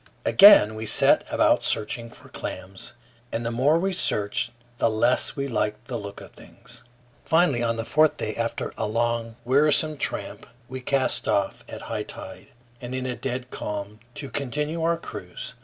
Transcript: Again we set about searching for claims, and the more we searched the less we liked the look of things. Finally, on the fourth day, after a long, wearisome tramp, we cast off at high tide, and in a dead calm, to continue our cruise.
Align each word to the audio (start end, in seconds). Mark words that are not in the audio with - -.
Again 0.25 0.73
we 0.73 0.87
set 0.87 1.23
about 1.31 1.63
searching 1.63 2.09
for 2.09 2.29
claims, 2.29 2.93
and 3.31 3.45
the 3.45 3.51
more 3.51 3.77
we 3.77 3.93
searched 3.93 4.49
the 4.79 4.89
less 4.89 5.35
we 5.35 5.47
liked 5.47 5.85
the 5.85 5.95
look 5.99 6.21
of 6.21 6.31
things. 6.31 6.83
Finally, 7.23 7.61
on 7.61 7.75
the 7.75 7.85
fourth 7.85 8.17
day, 8.17 8.33
after 8.35 8.73
a 8.79 8.87
long, 8.87 9.35
wearisome 9.45 9.97
tramp, 9.97 10.47
we 10.67 10.81
cast 10.81 11.27
off 11.27 11.63
at 11.69 11.83
high 11.83 12.01
tide, 12.01 12.47
and 12.81 12.95
in 12.95 13.05
a 13.05 13.15
dead 13.15 13.51
calm, 13.51 13.99
to 14.15 14.27
continue 14.31 14.81
our 14.83 14.97
cruise. 14.97 15.53